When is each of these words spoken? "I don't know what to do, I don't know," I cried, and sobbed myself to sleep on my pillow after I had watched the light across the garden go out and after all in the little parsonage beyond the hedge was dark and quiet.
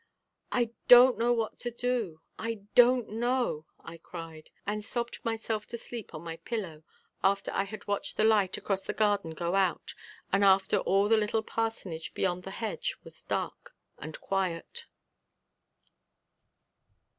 "I 0.51 0.71
don't 0.87 1.19
know 1.19 1.31
what 1.31 1.59
to 1.59 1.69
do, 1.69 2.21
I 2.39 2.63
don't 2.73 3.07
know," 3.09 3.67
I 3.79 3.99
cried, 3.99 4.49
and 4.65 4.83
sobbed 4.83 5.19
myself 5.23 5.67
to 5.67 5.77
sleep 5.77 6.15
on 6.15 6.23
my 6.23 6.37
pillow 6.37 6.81
after 7.23 7.51
I 7.53 7.65
had 7.65 7.87
watched 7.87 8.17
the 8.17 8.23
light 8.23 8.57
across 8.57 8.81
the 8.83 8.93
garden 8.93 9.29
go 9.35 9.53
out 9.53 9.93
and 10.33 10.43
after 10.43 10.77
all 10.77 11.05
in 11.05 11.11
the 11.11 11.17
little 11.17 11.43
parsonage 11.43 12.15
beyond 12.15 12.41
the 12.45 12.49
hedge 12.49 12.95
was 13.03 13.21
dark 13.21 13.75
and 13.99 14.19
quiet. 14.19 14.87